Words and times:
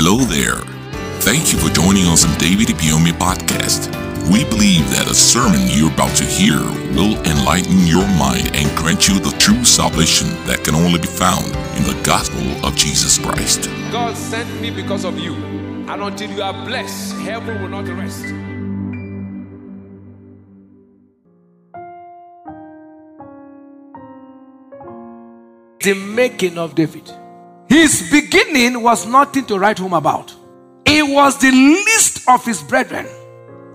Hello 0.00 0.18
there. 0.18 0.62
Thank 1.26 1.52
you 1.52 1.58
for 1.58 1.74
joining 1.74 2.06
us 2.06 2.24
on 2.24 2.38
David 2.38 2.68
Ibiyeomie 2.68 3.18
podcast. 3.18 3.90
We 4.30 4.44
believe 4.44 4.88
that 4.94 5.10
a 5.10 5.12
sermon 5.12 5.58
you're 5.66 5.90
about 5.90 6.14
to 6.18 6.24
hear 6.24 6.60
will 6.94 7.18
enlighten 7.26 7.84
your 7.84 8.06
mind 8.14 8.54
and 8.54 8.70
grant 8.78 9.08
you 9.08 9.18
the 9.18 9.34
true 9.40 9.64
salvation 9.64 10.28
that 10.46 10.62
can 10.62 10.76
only 10.76 11.00
be 11.00 11.08
found 11.08 11.46
in 11.74 11.82
the 11.82 12.00
gospel 12.04 12.46
of 12.64 12.76
Jesus 12.76 13.18
Christ. 13.18 13.68
God 13.90 14.16
sent 14.16 14.48
me 14.60 14.70
because 14.70 15.04
of 15.04 15.18
you. 15.18 15.34
And 15.90 16.00
until 16.00 16.30
you 16.30 16.42
are 16.42 16.54
blessed, 16.64 17.16
heaven 17.16 17.60
will 17.60 17.68
not 17.68 17.88
rest. 17.88 18.22
The 25.82 25.94
making 25.94 26.56
of 26.56 26.76
David. 26.76 27.10
His 27.68 28.10
beginning 28.10 28.82
was 28.82 29.06
nothing 29.06 29.44
to 29.46 29.58
write 29.58 29.78
home 29.78 29.92
about. 29.92 30.34
He 30.86 31.02
was 31.02 31.38
the 31.38 31.50
least 31.50 32.28
of 32.28 32.44
his 32.44 32.62
brethren. 32.62 33.06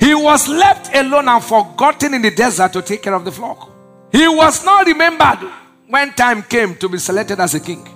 He 0.00 0.14
was 0.14 0.48
left 0.48 0.94
alone 0.94 1.28
and 1.28 1.44
forgotten 1.44 2.14
in 2.14 2.22
the 2.22 2.30
desert 2.30 2.72
to 2.72 2.82
take 2.82 3.02
care 3.02 3.14
of 3.14 3.24
the 3.24 3.32
flock. 3.32 3.70
He 4.10 4.26
was 4.26 4.64
not 4.64 4.86
remembered 4.86 5.48
when 5.88 6.12
time 6.14 6.42
came 6.42 6.74
to 6.76 6.88
be 6.88 6.98
selected 6.98 7.38
as 7.38 7.54
a 7.54 7.60
king. 7.60 7.86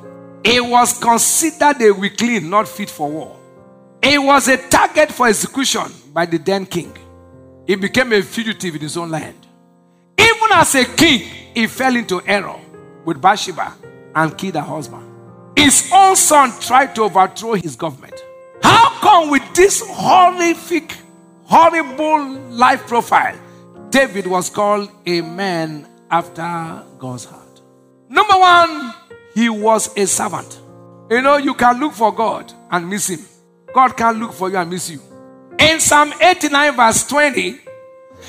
He 0.45 0.61
was 0.61 0.99
considered 0.99 1.81
a 1.83 1.91
weakling, 1.93 2.49
not 2.49 2.69
fit 2.69 2.91
for 2.91 3.11
war. 3.11 3.37
He 4.03 4.19
was 4.19 4.47
a 4.49 4.57
target 4.69 5.11
for 5.11 5.27
execution 5.29 5.91
by 6.13 6.27
the 6.27 6.39
then 6.39 6.67
king. 6.67 6.97
He 7.67 7.75
became 7.75 8.13
a 8.13 8.23
fugitive 8.23 8.77
in 8.77 8.83
his 8.83 8.97
own 8.97 9.11
land. 9.11 9.47
Even 10.19 10.53
as 10.53 10.75
a 10.75 10.85
king, 10.85 11.21
he 11.55 11.67
fell 11.67 11.97
into 11.97 12.21
error 12.27 12.61
with 13.05 13.21
Bathsheba 13.21 13.75
and 14.15 14.39
killed 14.39 14.55
her 14.55 14.61
husband. 14.61 15.16
His 15.57 15.91
own 15.93 16.17
son 16.17 16.53
tried 16.61 16.95
to 16.97 17.05
overthrow 17.05 17.55
his 17.55 17.77
government. 17.77 18.15
How 18.63 18.91
come 19.01 19.31
with 19.31 19.55
this 19.55 19.83
horrific, 19.85 20.95
horrible 21.45 22.29
life 22.51 22.87
profile, 22.87 23.37
David 23.91 24.27
was 24.27 24.51
called 24.51 24.91
a 25.07 25.23
man 25.23 25.89
after 26.11 26.85
God's 26.99 27.25
heart? 27.25 27.61
Number 28.09 28.35
one, 28.35 28.95
he 29.35 29.49
was 29.49 29.97
a 29.97 30.07
servant. 30.07 30.61
You 31.11 31.23
know, 31.23 31.37
you 31.37 31.55
can 31.55 31.81
look 31.81 31.95
for 31.95 32.13
God 32.13 32.53
and 32.71 32.89
miss 32.89 33.09
him. 33.09 33.21
God 33.75 33.97
can 33.97 34.19
look 34.19 34.33
for 34.33 34.51
you 34.51 34.57
and 34.57 34.71
miss 34.71 34.91
you. 34.91 35.01
In 35.59 35.81
Psalm 35.81 36.13
89, 36.21 36.77
verse 36.77 37.07
20, 37.07 37.61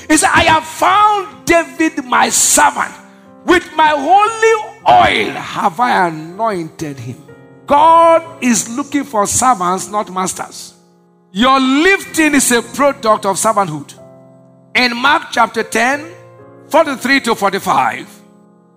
he 0.09 0.17
said, 0.17 0.30
I 0.33 0.43
have 0.43 0.63
found 0.63 1.45
David 1.45 2.05
my 2.05 2.30
servant. 2.30 2.93
With 3.45 3.69
my 3.75 3.89
holy 3.89 4.77
oil 4.89 5.31
have 5.31 5.80
I 5.80 6.07
anointed 6.07 6.97
him. 6.97 7.23
God 7.66 8.43
is 8.43 8.69
looking 8.69 9.03
for 9.03 9.27
servants, 9.27 9.89
not 9.89 10.11
masters. 10.11 10.73
Your 11.31 11.59
lifting 11.59 12.33
is 12.35 12.52
a 12.52 12.61
product 12.61 13.25
of 13.25 13.35
servanthood. 13.35 13.93
In 14.75 14.95
Mark 14.95 15.27
chapter 15.31 15.63
10, 15.63 16.13
43 16.69 17.19
to 17.21 17.35
45, 17.35 18.21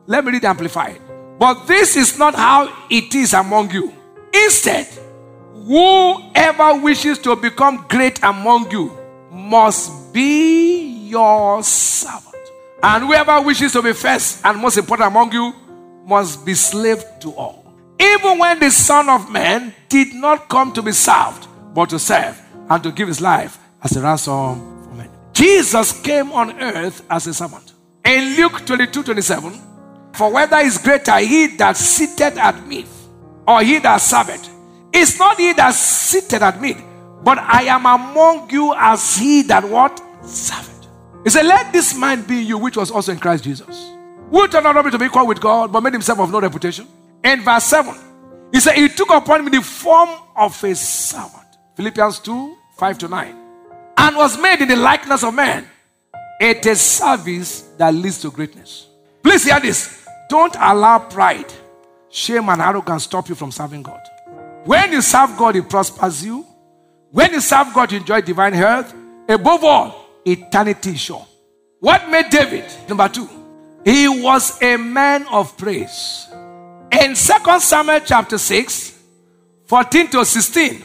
let 0.07 0.25
me 0.25 0.33
read 0.33 0.45
Amplified. 0.45 1.01
But 1.39 1.67
this 1.67 1.97
is 1.97 2.19
not 2.19 2.35
how 2.35 2.87
it 2.91 3.15
is 3.15 3.33
among 3.33 3.71
you. 3.71 3.93
Instead, 4.35 4.87
whoever 5.55 6.81
wishes 6.81 7.19
to 7.21 7.37
become 7.37 7.87
great 7.89 8.23
among 8.23 8.71
you 8.71 8.97
must 9.31 10.13
be 10.13 11.07
your 11.09 11.63
servant. 11.63 12.35
And 12.83 13.05
whoever 13.05 13.41
wishes 13.43 13.73
to 13.73 13.83
be 13.83 13.93
first 13.93 14.45
and 14.45 14.59
most 14.59 14.77
important 14.77 15.09
among 15.09 15.33
you 15.33 15.55
must 16.07 16.45
be 16.45 16.55
slave 16.55 17.03
to 17.21 17.33
all. 17.35 17.75
Even 18.01 18.39
when 18.39 18.59
the 18.59 18.71
Son 18.71 19.09
of 19.09 19.31
Man 19.31 19.75
did 19.89 20.15
not 20.15 20.49
come 20.49 20.73
to 20.73 20.83
be 20.83 20.93
served, 20.93 21.47
but 21.75 21.91
to 21.91 21.99
serve 21.99 22.41
and 22.69 22.83
to 22.83 22.93
give 22.93 23.09
his 23.09 23.21
life 23.21 23.59
as 23.83 23.97
a 23.97 24.01
ransom 24.01 24.85
for 24.85 24.95
men. 24.95 25.11
Jesus 25.33 26.01
came 26.01 26.33
on 26.33 26.59
earth 26.61 27.05
as 27.11 27.27
a 27.27 27.35
servant. 27.35 27.73
In 28.05 28.37
Luke 28.37 28.65
22 28.65 29.03
27, 29.03 29.53
for 30.13 30.33
whether 30.33 30.57
is 30.59 30.79
greater 30.79 31.19
he 31.19 31.49
that 31.59 31.77
sitteth 31.77 32.37
at 32.39 32.67
meat 32.67 32.87
or 33.47 33.63
he 33.63 33.79
that 33.79 34.01
serveth, 34.01 34.49
it's 34.93 35.19
not 35.19 35.39
he 35.39 35.53
that 35.53 35.75
sitteth 35.75 36.43
at 36.43 36.61
meat, 36.61 36.79
but 37.23 37.39
I 37.39 37.65
am 37.65 37.87
among 37.87 38.51
you 38.51 38.75
as 38.77 39.17
he 39.17 39.43
that 39.43 39.65
what? 39.65 40.01
Serveth. 40.23 40.89
He 41.25 41.31
said, 41.31 41.47
Let 41.47 41.73
this 41.73 41.95
mind 41.95 42.27
be 42.27 42.37
you, 42.37 42.59
which 42.59 42.77
was 42.77 42.91
also 42.91 43.13
in 43.13 43.19
Christ 43.19 43.45
Jesus. 43.45 43.91
Who 44.31 44.47
turned 44.49 44.65
not 44.65 44.91
to 44.91 44.99
be 44.99 45.07
equal 45.07 45.27
with 45.27 45.41
God, 45.41 45.73
but 45.73 45.83
made 45.83 45.93
himself 45.93 46.21
of 46.21 46.31
no 46.31 46.41
reputation. 46.41 46.87
And 47.23 47.43
verse 47.43 47.65
7, 47.65 47.95
he 48.53 48.61
said, 48.61 48.75
He 48.77 48.89
took 48.89 49.11
upon 49.11 49.45
me 49.45 49.51
the 49.51 49.63
form 49.63 50.09
of 50.37 50.63
a 50.65 50.75
servant. 50.75 51.47
Philippians 51.77 52.21
2 52.21 52.57
5 52.77 52.99
to 52.99 53.09
9. 53.09 53.37
And 53.99 54.17
was 54.17 54.39
made 54.39 54.61
in 54.63 54.69
the 54.69 54.77
likeness 54.77 55.23
of 55.23 55.35
man. 55.35 55.67
It 56.41 56.65
is 56.65 56.81
service 56.81 57.63
that 57.77 57.93
leads 57.93 58.21
to 58.23 58.31
greatness. 58.31 58.87
Please 59.23 59.45
hear 59.45 59.61
this. 59.61 60.07
Don't 60.31 60.55
allow 60.59 61.01
pride, 61.01 61.53
shame, 62.09 62.49
and 62.49 62.63
arrogance 62.63 63.05
stop 63.05 63.29
you 63.29 63.35
from 63.35 63.53
serving 63.53 63.83
God. 63.83 64.01
When 64.65 64.93
you 64.93 65.03
serve 65.03 65.37
God, 65.37 65.57
He 65.57 65.61
prospers 65.61 66.25
you. 66.25 66.47
When 67.11 67.33
you 67.33 67.41
serve 67.41 67.75
God, 67.75 67.93
you 67.93 67.99
enjoy 67.99 68.21
divine 68.23 68.53
health. 68.53 68.95
Above 69.29 69.65
all, 69.65 70.07
eternity 70.25 70.91
is 70.91 71.01
sure. 71.01 71.27
What 71.81 72.09
made 72.09 72.31
David? 72.31 72.65
Number 72.89 73.09
two, 73.09 73.29
he 73.85 74.09
was 74.09 74.61
a 74.63 74.77
man 74.77 75.27
of 75.29 75.57
praise. 75.57 76.27
In 76.93 77.15
2 77.15 77.61
Samuel 77.61 78.01
chapter 78.05 78.37
6, 78.37 78.99
14 79.67 80.09
to 80.09 80.25
16, 80.25 80.83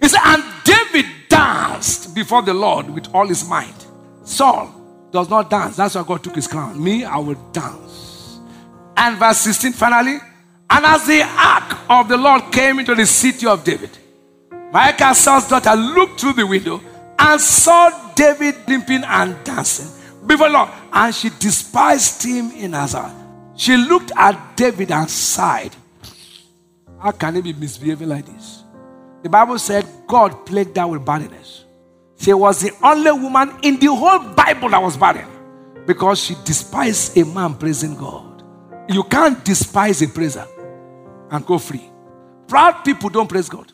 he 0.00 0.08
said, 0.08 0.20
And 0.24 0.44
David 0.64 1.06
danced 1.28 2.14
before 2.14 2.42
the 2.42 2.54
Lord 2.54 2.90
with 2.90 3.14
all 3.14 3.26
his 3.26 3.48
might. 3.48 3.86
Saul 4.24 4.74
does 5.10 5.30
not 5.30 5.48
dance. 5.48 5.76
That's 5.76 5.94
why 5.94 6.02
God 6.02 6.24
took 6.24 6.34
his 6.34 6.48
crown. 6.48 6.82
Me, 6.82 7.04
I 7.04 7.18
will 7.18 7.38
dance. 7.52 8.40
And 8.96 9.16
verse 9.18 9.38
16, 9.38 9.72
finally, 9.72 10.18
and 10.70 10.86
as 10.86 11.06
the 11.06 11.22
ark 11.22 11.78
of 11.88 12.08
the 12.08 12.16
Lord 12.16 12.50
came 12.50 12.78
into 12.78 12.94
the 12.94 13.06
city 13.06 13.46
of 13.46 13.62
David, 13.62 13.90
Michal, 14.72 15.14
Saul's 15.14 15.48
daughter, 15.48 15.74
looked 15.76 16.20
through 16.20 16.32
the 16.32 16.46
window 16.46 16.80
and 17.18 17.40
saw 17.40 18.12
David 18.14 18.56
limping 18.66 19.04
and 19.04 19.36
dancing 19.44 19.88
before 20.26 20.48
Lord. 20.48 20.70
And 20.92 21.14
she 21.14 21.30
despised 21.38 22.22
him 22.22 22.50
in 22.50 22.72
her. 22.74 23.14
She 23.56 23.76
looked 23.76 24.12
at 24.16 24.56
David 24.56 24.90
and 24.90 25.08
sighed. 25.08 25.74
How 27.00 27.12
can 27.12 27.34
he 27.34 27.40
be 27.42 27.52
misbehaving 27.52 28.08
like 28.08 28.26
this? 28.26 28.62
The 29.22 29.28
Bible 29.28 29.58
said 29.58 29.86
God 30.06 30.46
plagued 30.46 30.76
her 30.76 30.86
with 30.86 31.04
barrenness. 31.04 31.64
She 32.18 32.32
was 32.32 32.60
the 32.60 32.72
only 32.82 33.10
woman 33.10 33.56
in 33.62 33.78
the 33.78 33.86
whole 33.86 34.20
Bible 34.34 34.68
that 34.70 34.82
was 34.82 34.96
barren 34.96 35.28
because 35.86 36.20
she 36.20 36.36
despised 36.44 37.16
a 37.16 37.24
man 37.24 37.54
praising 37.54 37.96
God. 37.96 38.44
You 38.88 39.02
can't 39.04 39.44
despise 39.44 40.02
a 40.02 40.08
praiser 40.08 40.46
and 41.30 41.44
go 41.46 41.58
free. 41.58 41.82
Proud 42.46 42.84
people 42.84 43.08
don't 43.08 43.28
praise 43.28 43.48
God. 43.48 43.72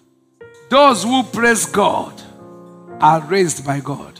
Those 0.71 1.03
who 1.03 1.23
praise 1.25 1.67
God 1.67 2.23
are 3.01 3.21
raised 3.23 3.65
by 3.65 3.81
God. 3.81 4.19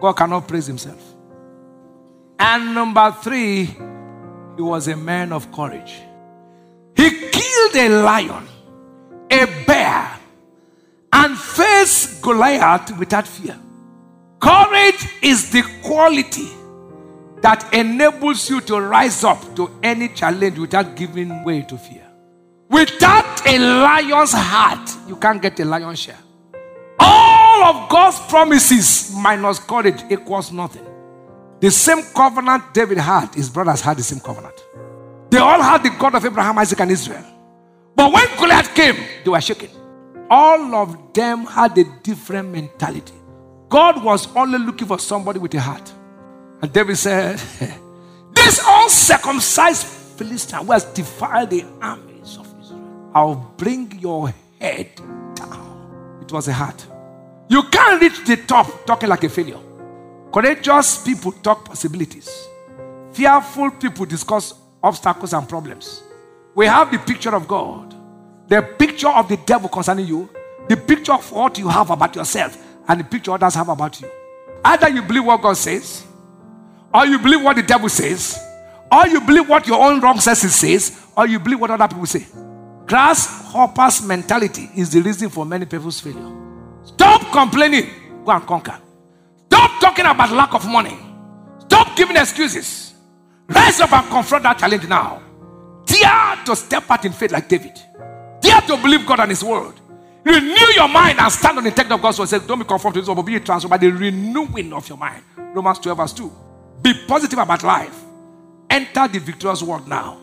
God 0.00 0.12
cannot 0.12 0.46
praise 0.46 0.66
himself. 0.66 1.09
And 2.42 2.74
number 2.74 3.14
three, 3.22 3.64
he 3.64 4.62
was 4.62 4.88
a 4.88 4.96
man 4.96 5.30
of 5.30 5.52
courage. 5.52 6.00
He 6.96 7.10
killed 7.10 7.76
a 7.76 7.88
lion, 8.02 8.48
a 9.30 9.44
bear, 9.66 10.18
and 11.12 11.38
faced 11.38 12.22
Goliath 12.22 12.96
without 12.98 13.26
fear. 13.26 13.58
Courage 14.40 15.06
is 15.20 15.50
the 15.50 15.62
quality 15.82 16.48
that 17.42 17.68
enables 17.74 18.48
you 18.48 18.62
to 18.62 18.80
rise 18.80 19.22
up 19.22 19.54
to 19.56 19.70
any 19.82 20.08
challenge 20.08 20.58
without 20.58 20.96
giving 20.96 21.44
way 21.44 21.60
to 21.60 21.76
fear. 21.76 22.06
Without 22.70 23.46
a 23.46 23.58
lion's 23.58 24.32
heart, 24.32 24.90
you 25.06 25.16
can't 25.16 25.42
get 25.42 25.60
a 25.60 25.64
lion's 25.66 25.98
share. 25.98 26.18
All 26.98 27.64
of 27.64 27.90
God's 27.90 28.18
promises 28.30 29.14
minus 29.14 29.58
courage 29.58 30.02
equals 30.10 30.52
nothing. 30.52 30.89
The 31.60 31.70
same 31.70 32.02
covenant 32.14 32.72
David 32.72 32.98
had, 32.98 33.34
his 33.34 33.50
brothers 33.50 33.82
had 33.82 33.98
the 33.98 34.02
same 34.02 34.20
covenant. 34.20 34.64
They 35.30 35.38
all 35.38 35.60
had 35.60 35.82
the 35.82 35.90
God 35.90 36.14
of 36.14 36.24
Abraham, 36.24 36.58
Isaac, 36.58 36.80
and 36.80 36.90
Israel. 36.90 37.24
But 37.94 38.12
when 38.12 38.26
Goliath 38.36 38.74
came, 38.74 38.96
they 39.24 39.30
were 39.30 39.40
shaken. 39.40 39.68
All 40.30 40.74
of 40.74 41.12
them 41.12 41.44
had 41.44 41.76
a 41.76 41.84
different 42.02 42.48
mentality. 42.48 43.14
God 43.68 44.02
was 44.02 44.34
only 44.34 44.58
looking 44.58 44.88
for 44.88 44.98
somebody 44.98 45.38
with 45.38 45.54
a 45.54 45.60
heart. 45.60 45.92
And 46.62 46.72
David 46.72 46.96
said, 46.96 47.38
This 48.34 48.60
uncircumcised 48.66 49.86
Philistine 49.86 50.64
who 50.64 50.72
has 50.72 50.84
defied 50.84 51.50
the 51.50 51.64
armies 51.80 52.36
of 52.38 52.46
Israel, 52.60 53.10
I'll 53.14 53.52
bring 53.56 53.98
your 54.00 54.32
head 54.58 54.94
down. 55.34 56.18
It 56.22 56.32
was 56.32 56.48
a 56.48 56.52
heart. 56.52 56.86
You 57.48 57.62
can't 57.64 58.00
reach 58.00 58.24
the 58.24 58.36
top 58.36 58.86
talking 58.86 59.08
like 59.08 59.24
a 59.24 59.28
failure. 59.28 59.58
Courageous 60.32 61.02
people 61.02 61.32
talk 61.32 61.64
possibilities. 61.64 62.48
Fearful 63.12 63.72
people 63.72 64.06
discuss 64.06 64.54
obstacles 64.82 65.32
and 65.32 65.48
problems. 65.48 66.02
We 66.54 66.66
have 66.66 66.90
the 66.90 66.98
picture 66.98 67.34
of 67.34 67.46
God, 67.48 67.94
the 68.48 68.62
picture 68.62 69.08
of 69.08 69.28
the 69.28 69.36
devil 69.38 69.68
concerning 69.68 70.06
you, 70.06 70.28
The 70.70 70.76
picture 70.76 71.14
of 71.14 71.32
what 71.32 71.58
you 71.58 71.66
have 71.68 71.90
about 71.90 72.14
yourself 72.14 72.56
and 72.86 73.00
the 73.00 73.04
picture 73.04 73.32
others 73.32 73.56
have 73.56 73.68
about 73.68 74.00
you. 74.00 74.08
Either 74.64 74.88
you 74.88 75.02
believe 75.02 75.24
what 75.24 75.42
God 75.42 75.56
says, 75.56 76.06
or 76.94 77.06
you 77.06 77.18
believe 77.18 77.42
what 77.42 77.56
the 77.56 77.64
devil 77.64 77.88
says, 77.88 78.40
or 78.92 79.08
you 79.08 79.20
believe 79.20 79.48
what 79.48 79.66
your 79.66 79.84
own 79.84 80.00
wrong 80.00 80.20
senses 80.20 80.54
says, 80.54 81.06
or 81.16 81.26
you 81.26 81.40
believe 81.40 81.58
what 81.58 81.72
other 81.72 81.88
people 81.88 82.06
say. 82.06 82.24
Grasshoppers 82.86 84.02
mentality 84.06 84.70
is 84.76 84.90
the 84.90 85.00
reason 85.00 85.28
for 85.28 85.44
many 85.44 85.66
people's 85.66 85.98
failure. 85.98 86.30
Stop 86.84 87.32
complaining, 87.32 87.90
go 88.24 88.30
and 88.30 88.46
conquer. 88.46 88.78
Talking 89.80 90.06
about 90.06 90.30
lack 90.30 90.54
of 90.54 90.66
money. 90.68 90.96
Stop 91.60 91.96
giving 91.96 92.16
excuses. 92.16 92.94
Rise 93.48 93.80
up 93.80 93.92
and 93.92 94.08
confront 94.08 94.44
that 94.44 94.58
challenge 94.58 94.86
now. 94.86 95.22
Dare 95.84 96.36
to 96.44 96.54
step 96.54 96.88
out 96.90 97.04
in 97.04 97.12
faith 97.12 97.32
like 97.32 97.48
David. 97.48 97.78
Dare 98.40 98.60
to 98.62 98.76
believe 98.76 99.06
God 99.06 99.20
and 99.20 99.30
His 99.30 99.42
word. 99.42 99.74
Renew 100.24 100.72
your 100.74 100.88
mind 100.88 101.18
and 101.18 101.32
stand 101.32 101.58
on 101.58 101.64
the 101.64 101.70
text 101.70 101.90
of 101.90 102.00
God's 102.00 102.18
word. 102.18 102.28
Say, 102.28 102.38
don't 102.46 102.58
be 102.58 102.64
conformed 102.64 102.94
to 102.94 103.00
this 103.00 103.08
but 103.08 103.22
be 103.22 103.40
transformed 103.40 103.70
by 103.70 103.78
the 103.78 103.90
renewing 103.90 104.72
of 104.72 104.88
your 104.88 104.98
mind. 104.98 105.22
Romans 105.36 105.78
12, 105.78 105.96
verse 105.96 106.12
2. 106.12 106.32
Be 106.82 106.94
positive 107.06 107.38
about 107.38 107.62
life. 107.62 108.04
Enter 108.68 109.08
the 109.08 109.18
victorious 109.18 109.62
world 109.62 109.88
now. 109.88 110.18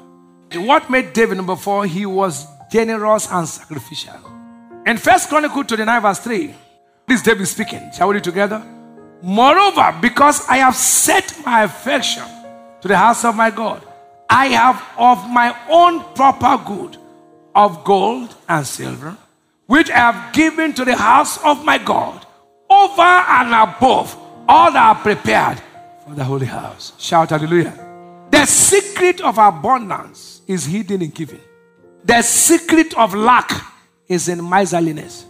What 0.55 0.89
made 0.89 1.11
David 1.13 1.37
number 1.37 1.55
four? 1.55 1.85
He 1.85 2.05
was 2.05 2.45
generous 2.71 3.29
and 3.31 3.47
sacrificial. 3.47 4.15
In 4.85 4.97
First 4.97 5.27
Chronicle 5.27 5.63
29, 5.63 6.01
verse 6.01 6.19
3, 6.19 6.55
this 7.07 7.21
David 7.21 7.45
speaking. 7.47 7.91
Shall 7.91 8.07
we 8.07 8.15
read 8.15 8.23
together? 8.23 8.63
Moreover, 9.21 9.97
because 10.01 10.47
I 10.47 10.57
have 10.57 10.75
set 10.75 11.33
my 11.45 11.63
affection 11.63 12.23
to 12.81 12.87
the 12.87 12.97
house 12.97 13.25
of 13.25 13.35
my 13.35 13.49
God, 13.49 13.83
I 14.29 14.47
have 14.47 14.83
of 14.97 15.27
my 15.29 15.57
own 15.69 16.03
proper 16.13 16.61
good 16.63 16.97
of 17.55 17.83
gold 17.83 18.35
and 18.47 18.65
silver 18.65 19.17
which 19.67 19.91
I 19.91 19.97
have 19.97 20.33
given 20.33 20.73
to 20.73 20.85
the 20.85 20.95
house 20.95 21.37
of 21.43 21.63
my 21.63 21.77
God, 21.77 22.25
over 22.69 23.01
and 23.01 23.49
above 23.53 24.17
all 24.47 24.71
that 24.71 24.95
are 24.97 25.03
prepared 25.03 25.61
for 26.05 26.15
the 26.15 26.23
holy 26.23 26.45
house. 26.45 26.93
Shout 26.97 27.29
hallelujah. 27.29 27.73
The 28.31 28.45
secret 28.45 29.21
of 29.21 29.37
abundance 29.37 30.41
is 30.47 30.65
hidden 30.65 31.01
in 31.01 31.09
giving. 31.09 31.41
The 32.03 32.21
secret 32.21 32.97
of 32.97 33.13
lack 33.13 33.51
is 34.07 34.29
in 34.29 34.49
miserliness. 34.49 35.25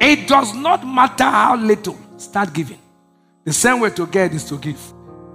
It 0.00 0.28
does 0.28 0.54
not 0.54 0.86
matter 0.86 1.24
how 1.24 1.56
little, 1.56 1.98
start 2.18 2.52
giving. 2.52 2.78
The 3.48 3.54
same 3.54 3.80
way 3.80 3.88
to 3.88 4.06
get 4.06 4.34
is 4.34 4.44
to 4.50 4.58
give. 4.58 4.78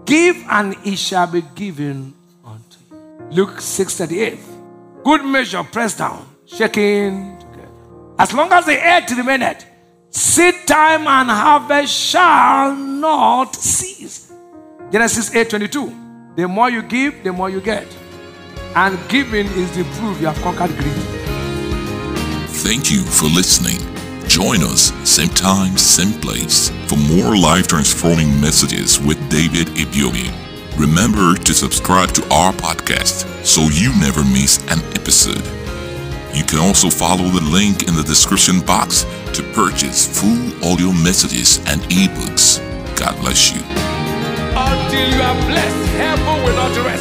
Give 0.06 0.38
and 0.48 0.76
it 0.86 0.98
shall 0.98 1.26
be 1.26 1.42
given 1.56 2.14
unto 2.46 2.78
you. 2.92 3.26
Luke 3.32 3.60
6:38. 3.60 4.38
Good 5.04 5.26
measure, 5.26 5.64
pressed 5.64 5.98
down, 5.98 6.24
shaking 6.46 7.40
together. 7.40 7.72
as 8.20 8.32
long 8.32 8.52
as 8.54 8.68
the 8.68 8.78
earth 8.78 9.10
remaineth, 9.18 9.66
seed 10.12 10.54
time 10.68 11.08
and 11.08 11.28
harvest 11.28 11.92
shall 11.92 12.76
not 12.76 13.56
cease. 13.56 14.32
Genesis 14.92 15.32
8:22. 15.34 15.92
The 16.36 16.48
more 16.48 16.70
you 16.70 16.84
give, 16.84 17.24
the 17.24 17.34
more 17.34 17.50
you 17.50 17.62
get. 17.62 17.88
And 18.76 19.00
giving 19.10 19.48
is 19.48 19.72
the 19.72 19.86
proof 19.98 20.22
you 20.22 20.28
have 20.28 20.40
conquered 20.44 20.78
greed. 20.78 21.04
Thank 22.62 22.92
you 22.92 23.02
for 23.02 23.26
listening. 23.26 23.93
Join 24.34 24.64
us 24.64 24.92
same 25.08 25.30
time, 25.30 25.78
same 25.78 26.20
place 26.20 26.72
for 26.88 26.98
more 26.98 27.38
life 27.38 27.68
transforming 27.68 28.42
messages 28.42 29.00
with 29.00 29.20
David 29.30 29.68
Ibiyeomie. 29.78 30.34
Remember 30.76 31.36
to 31.36 31.54
subscribe 31.54 32.10
to 32.14 32.24
our 32.34 32.52
podcast 32.52 33.46
so 33.46 33.70
you 33.70 33.94
never 34.02 34.24
miss 34.24 34.58
an 34.72 34.80
episode. 34.98 35.46
You 36.36 36.44
can 36.44 36.58
also 36.58 36.90
follow 36.90 37.30
the 37.30 37.44
link 37.44 37.88
in 37.88 37.94
the 37.94 38.02
description 38.02 38.60
box 38.62 39.04
to 39.34 39.44
purchase 39.54 40.20
full 40.20 40.66
audio 40.66 40.92
messages 40.92 41.60
and 41.68 41.82
ebooks. 41.94 42.58
God 42.98 43.16
bless 43.22 43.54
you. 43.54 43.62
Until 44.58 45.14
you 45.14 45.22
are 45.22 45.46
blessed, 45.46 45.90
heaven 45.94 46.44
will 46.44 46.56
not 46.56 46.76
rest. 46.84 46.93